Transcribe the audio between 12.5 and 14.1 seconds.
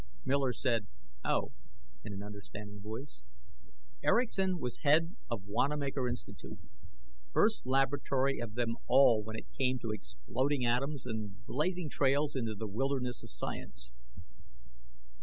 the wildernesses of science.